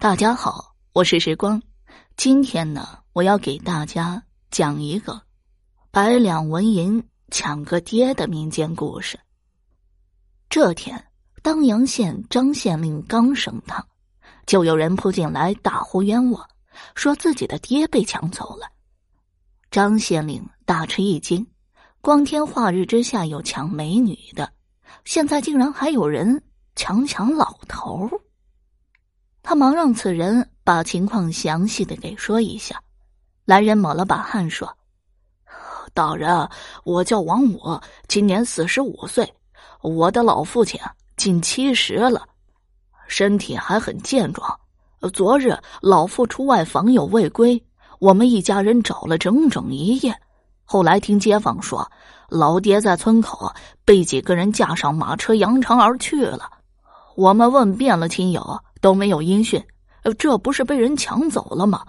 [0.00, 1.60] 大家好，我是时光。
[2.16, 5.20] 今天呢，我要给大家讲一个
[5.90, 9.18] 百两纹银抢个爹的民间故事。
[10.48, 11.04] 这天，
[11.42, 13.84] 当阳县张县令刚升堂，
[14.46, 16.48] 就有人扑进来大呼冤枉，
[16.94, 18.68] 说自己的爹被抢走了。
[19.68, 21.44] 张县令大吃一惊，
[22.00, 24.48] 光天化日之下有抢美女的，
[25.04, 26.40] 现在竟然还有人
[26.76, 28.08] 强抢老头
[29.48, 32.78] 他忙让此人把情况详细的给说一下。
[33.46, 34.76] 来人抹了把汗说
[35.94, 36.46] ：“大人，
[36.84, 39.32] 我叫王五，今年四十五岁，
[39.80, 40.78] 我的老父亲
[41.16, 42.28] 近七十了，
[43.06, 44.54] 身体还很健壮。
[45.14, 47.64] 昨日老父出外访友未归，
[48.00, 50.14] 我们一家人找了整整一夜。
[50.66, 51.90] 后来听街坊说，
[52.28, 53.50] 老爹在村口
[53.86, 56.50] 被几个人架上马车扬长而去了。
[57.16, 59.64] 我们问遍了亲友。”都没有音讯，
[60.18, 61.84] 这不是被人抢走了吗？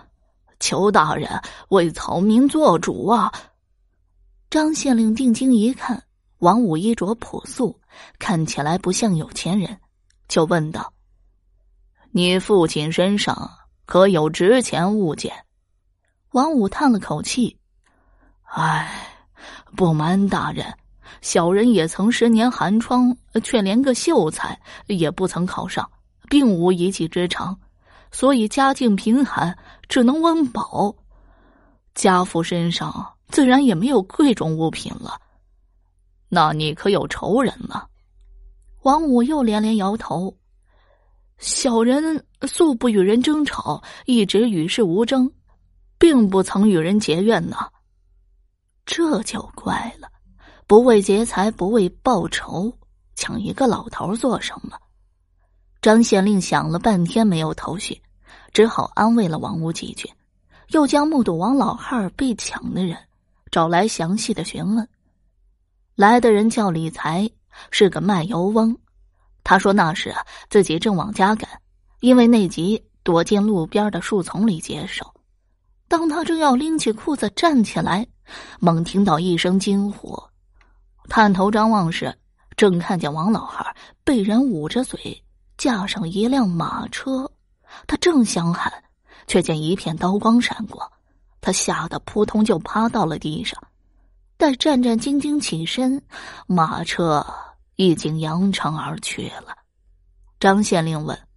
[0.60, 3.32] 求大人为草民做主啊！
[4.50, 6.04] 张县令定睛一看，
[6.40, 7.80] 王五衣着朴素，
[8.18, 9.80] 看起来不像有钱人，
[10.28, 10.92] 就问道
[12.12, 13.50] ：“你父亲身上
[13.86, 15.34] 可有值钱物件？”
[16.34, 17.58] 王五叹了口气
[18.44, 19.08] ：“唉，
[19.78, 20.76] 不瞒大人，
[21.22, 25.90] 小人也曾十年寒窗，却连个秀才也不曾考上。”
[26.30, 27.60] 并无一技之长，
[28.12, 30.96] 所以家境贫寒，只能温饱。
[31.96, 35.20] 家父身上自然也没有贵重物品了。
[36.30, 37.84] 那你可有仇人呢？
[38.84, 40.34] 王五又连连摇头。
[41.40, 45.32] 小人素不与人争吵，一直与世无争，
[45.98, 47.58] 并不曾与人结怨呢。
[48.86, 50.10] 这就怪了，
[50.68, 52.72] 不为劫财，不为报仇，
[53.16, 54.78] 抢一个老头做什么？
[55.82, 58.02] 张县令想了半天没有头绪，
[58.52, 60.12] 只好安慰了王五几句，
[60.70, 62.98] 又将目睹王老汉被抢的人
[63.50, 64.88] 找来详细的询问。
[65.96, 67.30] 来的人叫李才，
[67.72, 68.78] 是个卖油翁。
[69.44, 71.50] 他说那时啊，自己正往家赶，
[72.02, 75.14] 因为内急躲进路边的树丛里解手。
[75.88, 78.06] 当他正要拎起裤子站起来，
[78.60, 80.22] 猛听到一声惊呼，
[81.08, 82.14] 探头张望时，
[82.58, 83.66] 正看见王老汉
[84.04, 85.24] 被人捂着嘴。
[85.60, 87.30] 架上一辆马车，
[87.86, 88.72] 他正想喊，
[89.28, 90.90] 却见一片刀光闪过，
[91.42, 93.62] 他吓得扑通就趴到了地上。
[94.38, 96.02] 待战战兢兢起身，
[96.48, 97.26] 马车
[97.76, 99.54] 已经扬长而去了。
[100.40, 101.28] 张县令问：“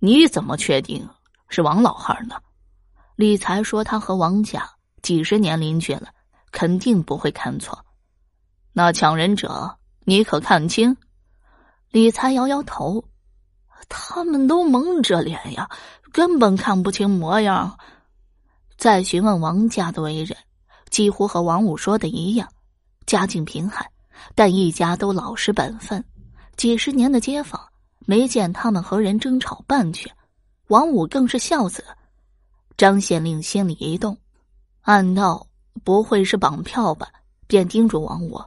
[0.00, 1.06] 你怎么确定
[1.50, 2.36] 是王老汉呢？”
[3.16, 4.66] 李才说：“他和王家
[5.02, 6.08] 几十年邻居了，
[6.52, 7.84] 肯定不会看错。
[8.72, 9.76] 那抢人者，
[10.06, 10.96] 你可看清？”
[11.92, 13.04] 李才摇摇头。
[13.88, 15.68] 他们都蒙着脸呀，
[16.12, 17.78] 根本看不清模样。
[18.76, 20.36] 再询问王家的为人，
[20.90, 22.48] 几乎和王五说的一样，
[23.06, 23.86] 家境贫寒，
[24.34, 26.04] 但一家都老实本分。
[26.56, 27.60] 几十年的街坊，
[28.06, 30.10] 没见他们和人争吵半句。
[30.68, 31.84] 王五更是孝子。
[32.76, 34.16] 张县令心里一动，
[34.82, 35.46] 暗道
[35.82, 37.08] 不会是绑票吧？
[37.46, 38.40] 便叮嘱王五：“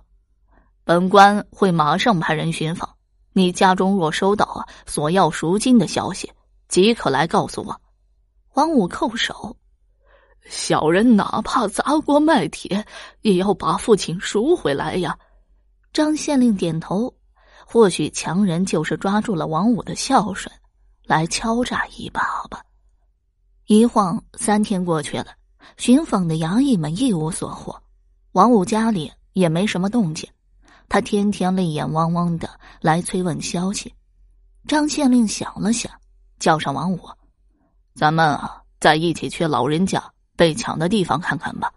[0.86, 2.88] 本官会马上派人寻访。”
[3.34, 6.32] 你家中若收到索要赎金的消息，
[6.68, 7.82] 即可来告诉我。
[8.54, 9.56] 王五叩首，
[10.46, 12.86] 小人哪怕砸锅卖铁，
[13.22, 15.18] 也要把父亲赎回来呀！
[15.94, 17.14] 张县令点头，
[17.66, 20.54] 或许强人就是抓住了王五的孝顺，
[21.06, 22.62] 来敲诈一把吧。
[23.68, 25.28] 一晃三天过去了，
[25.78, 27.82] 巡访的衙役们一无所获，
[28.34, 30.30] 王五家里也没什么动静。
[30.94, 32.50] 他天天泪眼汪汪的
[32.82, 33.96] 来催问消息，
[34.68, 35.90] 张县令想了想，
[36.38, 37.00] 叫上王五，
[37.96, 40.04] 咱们啊再一起去老人家
[40.36, 41.72] 被抢的地方看看吧。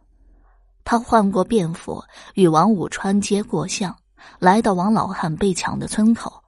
[0.83, 2.03] 他换过便服，
[2.35, 3.97] 与王五穿街过巷，
[4.41, 6.43] 来到王老汉被抢的村口。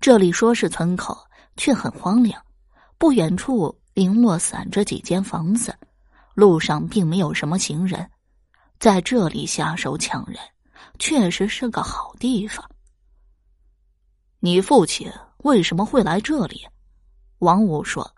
[0.00, 1.14] 这里说是村口，
[1.58, 2.42] 却很荒凉，
[2.96, 5.76] 不远处零落散着几间房子，
[6.32, 8.10] 路上并没有什么行人，
[8.78, 10.38] 在这里下手抢人。
[10.98, 12.64] 确实是个好地方。
[14.38, 16.66] 你父亲为什么会来这里？
[17.38, 18.14] 王五说：“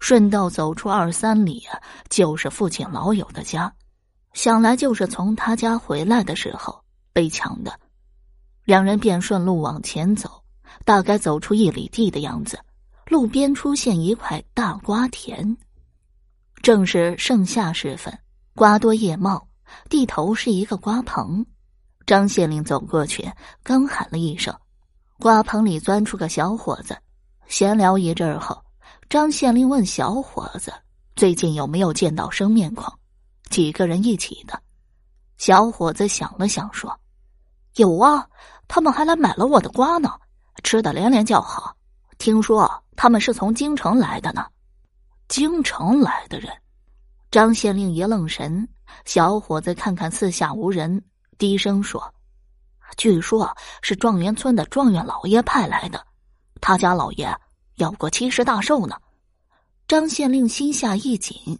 [0.00, 1.62] 顺道走出二三里，
[2.08, 3.72] 就是父亲老友的家。
[4.32, 7.78] 想来就是从他家回来的时候被抢的。”
[8.64, 10.42] 两人便顺路往前走，
[10.84, 12.58] 大概走出一里地的样子，
[13.06, 15.56] 路边出现一块大瓜田。
[16.62, 18.16] 正是盛夏时分，
[18.54, 19.48] 瓜多叶茂，
[19.90, 21.44] 地头是一个瓜棚。
[22.12, 23.26] 张县令走过去，
[23.62, 24.54] 刚喊了一声，
[25.18, 26.94] 瓜棚里钻出个小伙子。
[27.48, 28.62] 闲聊一阵后，
[29.08, 30.70] 张县令问小伙子
[31.16, 32.92] ：“最近有没有见到生面孔？
[33.48, 34.62] 几个人一起的？”
[35.40, 36.94] 小伙子想了想说
[37.76, 38.28] ：“有啊，
[38.68, 40.12] 他们还来买了我的瓜呢，
[40.62, 41.74] 吃的连连叫好。
[42.18, 44.44] 听说他们是从京城来的呢。”
[45.28, 46.52] 京城来的人，
[47.30, 48.68] 张县令一愣神。
[49.06, 51.02] 小伙子看看四下无人，
[51.42, 52.14] 低声说
[52.96, 56.06] ：“据说是状元村的状元老爷派来的，
[56.60, 57.36] 他家老爷。”
[57.78, 58.94] 要过七十大寿呢，
[59.88, 61.58] 张县令心下一紧。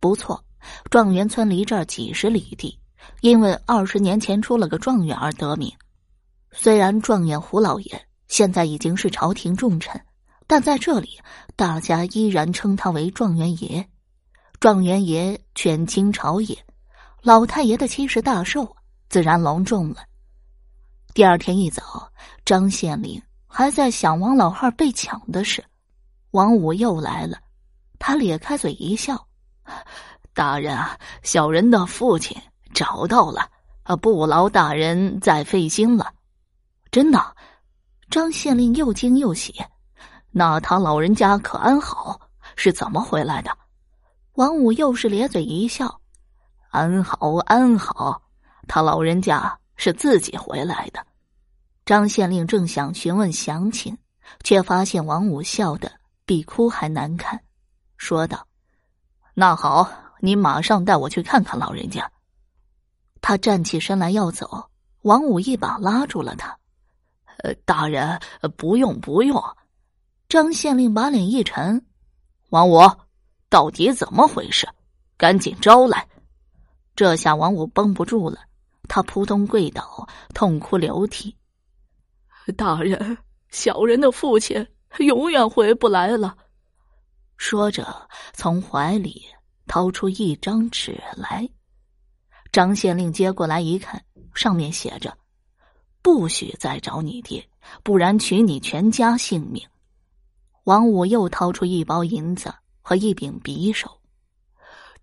[0.00, 0.44] 不错，
[0.90, 2.78] 状元村离这儿几十里地，
[3.22, 5.72] 因为二十年前出了个状元而得名。
[6.52, 9.98] 虽然状元胡老爷现在已经是朝廷重臣，
[10.46, 11.18] 但在这里
[11.56, 13.88] 大家依然称他为状元爷。
[14.58, 16.54] 状元爷权倾朝野，
[17.22, 18.76] 老太爷的七十大寿
[19.10, 19.96] 自然隆重了。
[21.12, 22.10] 第二天一早，
[22.44, 23.20] 张县令。
[23.52, 25.64] 还在想王老汉被抢的事，
[26.30, 27.36] 王五又来了。
[27.98, 29.26] 他咧开嘴一笑
[30.32, 32.40] ：“大人啊，小人的父亲
[32.72, 33.50] 找到了，
[33.82, 36.12] 啊，不劳大人再费心了。”
[36.92, 37.34] 真的，
[38.08, 39.52] 张县令又惊又喜。
[40.30, 42.20] 那他老人家可安好？
[42.54, 43.50] 是怎么回来的？
[44.34, 46.00] 王五又是咧嘴一笑
[46.70, 48.22] ：“安好，安好。
[48.72, 51.04] 他老人家是自己回来的。”
[51.84, 53.98] 张县令正想询问详情，
[54.44, 55.90] 却发现王五笑得
[56.24, 57.42] 比哭还难看，
[57.96, 58.46] 说道
[59.34, 59.90] ：“那好，
[60.20, 62.08] 你马上带我去看看老人家。”
[63.20, 64.70] 他站起身来要走，
[65.02, 66.56] 王五一把拉住了他
[67.42, 68.20] ：“呃，大人，
[68.56, 69.42] 不用不用。”
[70.30, 71.84] 张县令把脸一沉
[72.50, 72.78] ：“王五，
[73.48, 74.68] 到底怎么回事？
[75.16, 76.06] 赶紧招来！”
[76.94, 78.38] 这下王五绷不住了，
[78.90, 81.36] 他扑通跪倒，痛哭流涕。
[82.56, 83.16] 大人，
[83.48, 84.66] 小人的父亲
[84.98, 86.36] 永远回不来了。
[87.36, 89.24] 说着，从怀里
[89.68, 91.48] 掏出一张纸来。
[92.50, 94.04] 张县令接过来一看，
[94.34, 95.16] 上面写着
[96.02, 97.48] ：“不许再找你爹，
[97.84, 99.64] 不然取你全家性命。”
[100.66, 102.52] 王五又掏出一包银子
[102.82, 104.00] 和一柄匕首。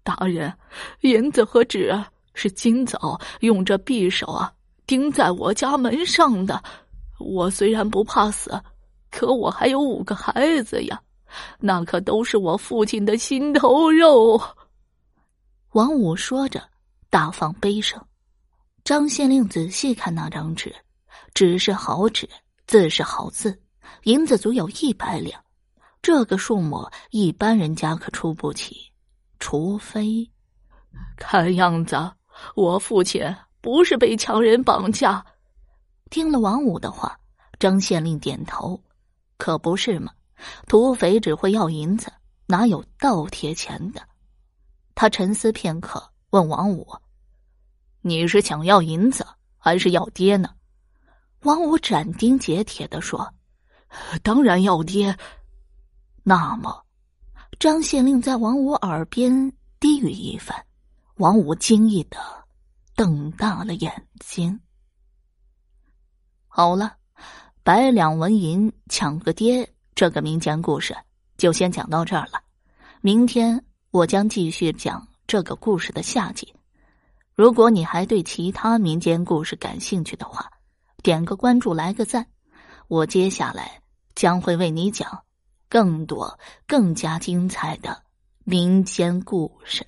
[0.04, 0.54] 大人，
[1.00, 1.90] 银子和纸
[2.38, 4.54] 是今早用这匕首啊
[4.86, 6.64] 钉在我家门上的。
[7.18, 8.62] 我虽然不怕死，
[9.10, 11.02] 可我还有五个孩子呀，
[11.60, 14.40] 那可都是我父亲的心头肉。
[15.72, 16.62] 王五说着，
[17.10, 18.00] 大放悲声。
[18.84, 20.74] 张县令仔细看那张纸，
[21.34, 22.30] 纸是好纸，
[22.68, 23.60] 字是好字，
[24.04, 25.44] 银子足有一百两。
[26.04, 28.76] 这个数目一般人家可出不起，
[29.40, 30.30] 除非……
[31.16, 31.96] 看样子
[32.56, 33.24] 我父亲
[33.62, 35.26] 不是被强人绑架。
[36.10, 37.20] 听了王五的话，
[37.60, 38.82] 张县令点头，
[39.38, 40.12] 可不是嘛？
[40.68, 42.12] 土匪只会要银子，
[42.46, 44.02] 哪有倒贴钱的？
[44.96, 46.88] 他沉思片刻，问王五
[48.02, 49.26] ：“你是想要银子，
[49.58, 50.50] 还是要爹呢？”
[51.44, 53.32] 王五斩钉截铁的说
[54.24, 55.16] ：“当然要爹。”
[56.24, 56.84] 那么，
[57.60, 60.66] 张县令在王五耳边低语一番，
[61.18, 62.18] 王五惊异的
[62.96, 64.60] 瞪大了眼睛。
[66.48, 66.96] 好了，
[67.64, 70.96] 百两纹银抢个爹，这个民间故事
[71.36, 72.40] 就先讲到这儿了。
[73.02, 76.54] 明天我将继续讲这个故事的下集。
[77.34, 80.48] 如果你还对其他民间故事感兴趣的话，
[81.02, 82.28] 点个关注，来个赞，
[82.88, 83.82] 我接下来
[84.14, 85.24] 将会为你讲
[85.68, 88.04] 更多、更加精彩的
[88.44, 89.84] 民间故事。